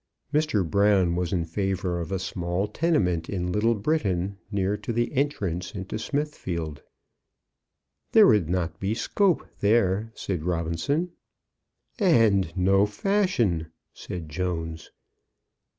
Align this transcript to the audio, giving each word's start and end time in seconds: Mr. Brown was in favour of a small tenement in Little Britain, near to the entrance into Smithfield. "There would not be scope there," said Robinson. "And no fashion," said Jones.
Mr. 0.33 0.67
Brown 0.67 1.15
was 1.15 1.31
in 1.31 1.45
favour 1.45 1.99
of 1.99 2.11
a 2.11 2.17
small 2.17 2.67
tenement 2.67 3.29
in 3.29 3.51
Little 3.51 3.75
Britain, 3.75 4.39
near 4.51 4.75
to 4.77 4.91
the 4.91 5.13
entrance 5.13 5.75
into 5.75 5.99
Smithfield. 5.99 6.81
"There 8.11 8.25
would 8.25 8.49
not 8.49 8.79
be 8.79 8.95
scope 8.95 9.45
there," 9.59 10.11
said 10.15 10.41
Robinson. 10.41 11.11
"And 11.99 12.51
no 12.57 12.87
fashion," 12.87 13.67
said 13.93 14.27
Jones. 14.27 14.89